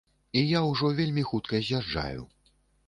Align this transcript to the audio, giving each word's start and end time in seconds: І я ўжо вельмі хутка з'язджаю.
І 0.39 0.41
я 0.57 0.61
ўжо 0.69 0.91
вельмі 1.01 1.27
хутка 1.31 1.63
з'язджаю. 1.69 2.21